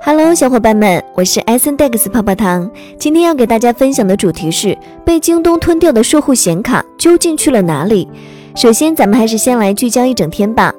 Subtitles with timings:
[0.00, 2.70] Hello，小伙伴们，我是 S N Dex 泡泡糖。
[2.98, 8.08] 今天要给大家分享的主题是被京东吞掉的售后显卡究竟去了哪里？
[8.54, 10.72] 首先，咱们还是先来聚焦一整天吧。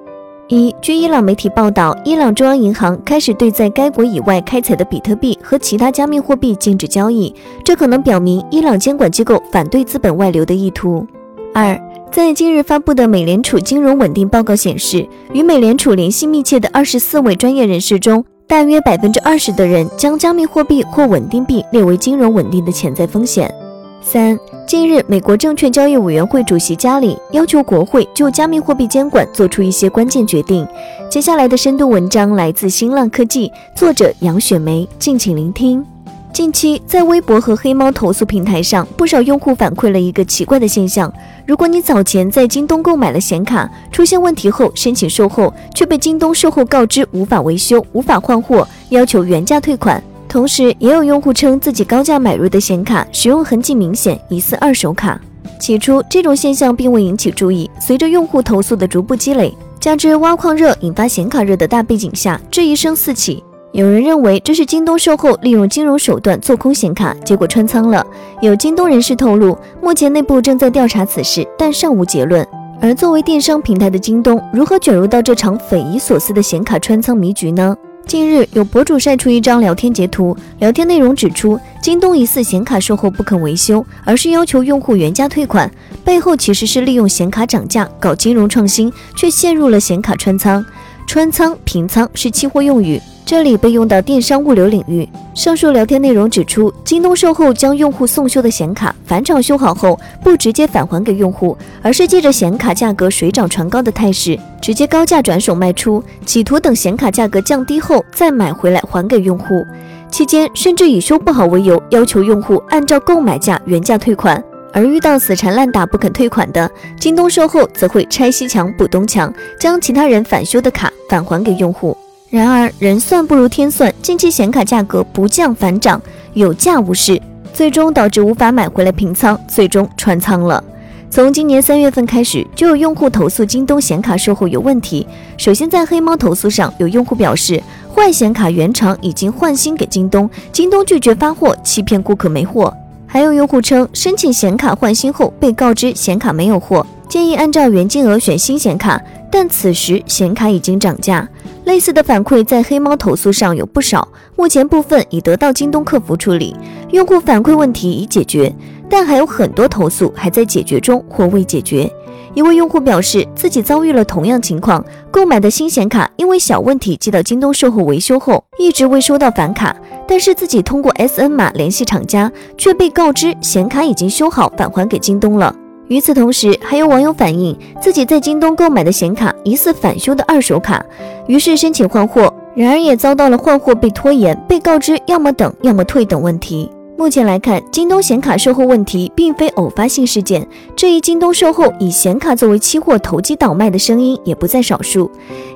[0.47, 11.05] 一，据伊朗媒体报道，伊朗中央银行开始对在该国以外开采的比特币和其他加密货币禁止交易，这可能表明伊朗监管机构反对资本外流的意图。
[11.54, 11.77] 二，
[12.09, 23.53] 在今日发布的美联储金融稳定报告显示，与美联储联系密切的二十四位专业人士中，大约百分之二十的人将加密货币或稳定币列为金融稳定的潜在风险。
[24.02, 24.35] 三，
[24.66, 30.67] 近日，美国证券交易委员会主席加里要求国会就加密货币监管做出一些关键决定。
[31.12, 35.86] 接下来的深度文章来自新浪科技，作者杨雪梅，敬请聆听。
[36.31, 41.11] 近期，在微博和黑猫投诉平台上，不少用户反馈了一个奇怪的现象：
[41.45, 50.02] 如果你早前在京东购买了显卡，出现问题后申请售后，却被京东售后告知无法维修、无法换货，要求原价退款。
[50.29, 55.19] 同时，也有用户称自己高价买入的显卡使用痕迹明显，疑似二手卡。
[55.59, 57.69] 起初，这种现象并未引起注意。
[57.81, 63.43] 随着用户投诉的逐步积累，加之挖矿热引发显卡热的大背景下，质疑声四起。
[63.72, 68.03] 有人认为这是京东售后利用金融手段做空显卡，结果穿仓了。
[68.42, 72.45] 有京东人士透露，目前内部正在调查此事，但尚无结论。
[72.81, 77.76] 而作为电商平台的京东，如何卷入到这场匪夷所思的显卡穿仓迷局呢？
[78.08, 85.70] 近日，有博主晒出一张聊天截图，聊天内容指出，京东疑似显卡售后不肯维修，而是要求用户原价退款，
[86.04, 90.66] 背后其实是利用显卡涨价搞金融创新，却陷入了显卡穿仓。
[91.06, 93.00] 穿仓、平仓是期货用语。
[93.30, 95.08] 这里被用到电商物流领域。
[95.35, 109.64] 上述聊天内容指出，京东售后将用户送修的显卡返厂修好后，不直接返还给用户，而是借着显卡价格水涨船高的态势，直接高价转手卖出，企图等显卡价格降低后再买回来还给用户。
[110.09, 114.43] 期间甚至以修不好为由，要求用户按照购买价原价退款。
[114.73, 116.67] 而遇到死缠烂打不肯退款的，
[116.99, 121.95] 京东售后则会拆西墙补东墙，将其他人返修的卡返还给用户。
[122.30, 126.00] 然而人算不如天算，近期显卡价格不降反涨，
[126.34, 127.20] 有价无市，
[127.52, 130.63] 最终导致无法买回来平仓，最终穿仓了。
[131.10, 135.07] 从今年三月份开始，就有用户投诉京东显卡售后有问题。
[135.38, 137.60] 首先在黑猫投诉上，有用户表示
[137.95, 142.72] 坏显卡原厂已经换新给京东，京东拒绝发货，欺骗顾客没货。
[143.07, 149.01] 还有用户称申请显卡换新后被告知显卡没有货，建议按照原金额选新显卡，
[149.31, 151.27] 但此时显卡已经涨价。
[151.65, 156.56] 类似的反馈在黑猫投诉上有不少，目前部分已得到京东客服处理，
[156.92, 158.53] 用户反馈问题已解决，
[158.88, 161.92] 但还有很多投诉还在解决中或未解决。
[162.36, 169.75] 一位用户表示，自己遭遇了同样情况，购买的新显卡因为小问题寄到京东售后维修后，一直未收到返卡，
[170.07, 175.53] 但是自己通过 SN 码联系厂家，却被告知显卡已经修好返还给京东了。
[175.89, 180.83] 与此同时，还有网友反映自己在京东购买的显卡疑似返修的二手卡，
[181.27, 186.69] 于是申请换货，然而也遭到了换货被拖延、被告知要么等要么退等问题。
[186.95, 195.10] 目前来看，京东显卡售后问题并非偶发性事件，这一京东售后以显卡作为期货投机倒卖的声音也不在少数。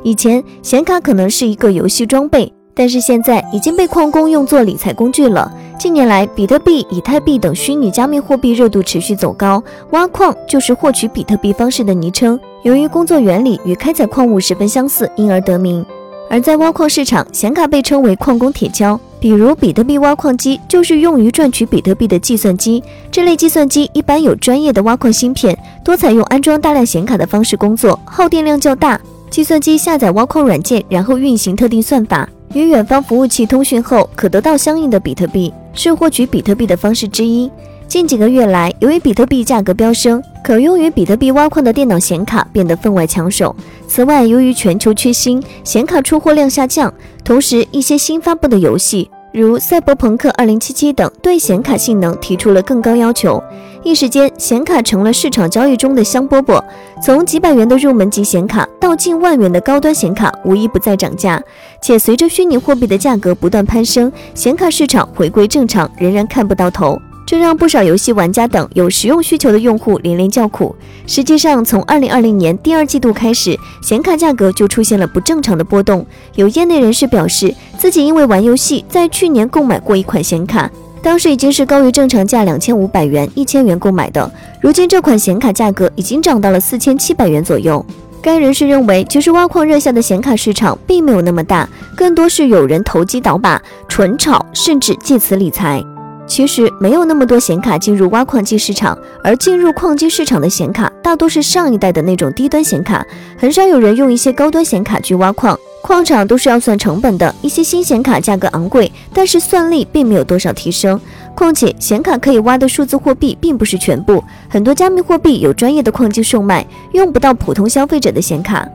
[0.03, 2.51] 以前显卡可能是一个游戏装备。
[2.75, 5.51] 但是现在已经被矿工用作理财工具了。
[5.79, 9.61] 近年来，比特币、以太币等虚拟加密货币热度持续走高，
[9.91, 12.39] 挖矿就是获取比特币方式的昵称。
[12.63, 15.85] 由于工作原理与开采矿物十分相似，因而得名。
[16.29, 18.97] 而在挖矿市场，显卡被称为矿工铁锹。
[19.19, 22.83] 比如，比特币挖矿机就是用于赚取比特币的计算机。
[23.11, 28.99] 这类计算机一般有专业的挖矿芯片，多采用安装大量显卡的方式工作，耗电量较大。
[29.29, 32.27] 计算机下载挖矿软件，然后运行特定算法。
[32.53, 37.49] 与远方服务器通讯后，可得到相应的比特币，是获取比特币的方式之一。
[37.87, 43.55] 近几个月来，由于比特币价格飙升，可用于比特币挖矿的电脑显卡变得分外抢手。
[43.87, 46.93] 此外，由于全球缺芯，显卡出货量下降，
[47.23, 49.09] 同时一些新发布的游戏。
[49.31, 53.43] 如《赛博朋克2077》等，对显卡性能提出了更高要求。
[53.83, 56.63] 一时间，显卡成了市场交易中的香饽饽。
[57.03, 61.41] 从几百元的入门级显卡到近万元的高端显卡，无一不在涨价。
[61.81, 66.97] 且随着虚拟货币的价格不断攀升，显卡市场回归正常仍然看不到头。
[67.25, 70.73] 这让不少游戏玩家等有实用需求的用户连连叫苦。
[71.05, 76.05] 实际上，从二零二零年第二季度开始，显卡价格就出现了不正常的波动。
[76.35, 80.69] 有业内人士表示，自己因为玩游戏，在去年购买过一款显卡，
[81.03, 87.85] 当时已经是高于正常价两千五百元、一千元购买的，如今这款显卡价格已经涨到了四千七百元左右。
[88.21, 95.83] 该人士认为，其实挖矿热下的显卡市场并没有那么大，更多是有人投机倒把、纯炒，甚至借此理财。
[96.25, 103.05] 其实没有那么多显卡进入挖矿机市场，而进入矿机市场的显卡大多是上一代的那种低端显卡，
[103.37, 105.57] 很少有人用一些高端显卡去挖矿。
[105.83, 110.99] 矿场都是要算成本的，一些新显卡价格昂贵，但是算力并没有多少提升。
[111.35, 118.65] 况且显卡可以挖的数字货币并不是全部，很多加密货币有专业的矿机售卖，用不到普通消费者的显卡。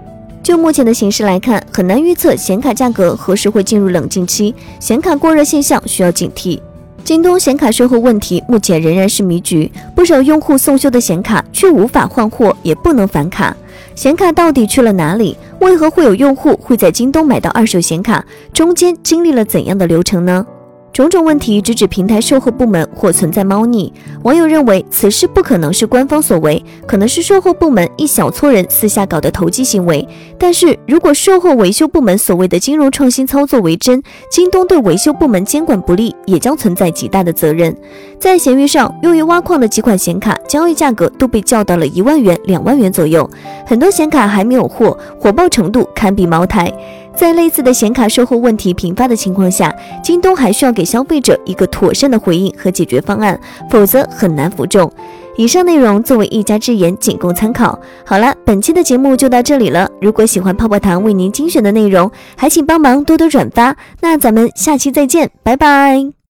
[0.43, 6.61] 就目前的形势来看，很难预测显卡价格何时会进入冷静期，显卡过热现象需要警惕。
[7.09, 13.57] 京东显卡售后问题目前仍然是迷局，不少用户送修的显卡却无法换货，也不能返卡。
[13.95, 15.35] 显卡到底去了哪里？
[15.59, 18.23] 为何会有用户会在京东买到二手显卡？
[18.53, 20.45] 中间经历了怎样的流程呢？
[20.99, 23.93] 种种问题直指平台售后部门或存在猫腻。
[24.25, 30.05] 网友认为此事不可能是官方所为，可能是售后部门一小撮人私下搞的投机行为。
[30.37, 37.73] 但是如果售后维修部门所谓的金融创新操作为真，京东对维修部门监管不力，也将存在极大的责任。
[38.19, 43.31] 在闲鱼上，用于挖矿的几款显卡交易价格都被叫到了一万元、两万元左右，
[43.65, 46.73] 很多显卡还没有货，火爆程度堪比茅台。
[47.19, 49.75] 在类似的显卡售后问题频发的情况下，
[50.05, 53.39] 京东还需要给消费者一个妥善的回应和解决方案，
[53.69, 54.91] 否则很难服众。
[55.37, 57.79] 以上内容作为一家之言，仅供参考。
[58.05, 59.89] 好了，本期的节目就到这里了。
[60.01, 63.77] 如果喜欢泡泡糖为您精选的内容，还请帮忙多多转发。
[64.01, 66.18] 那咱们下期再见，拜拜。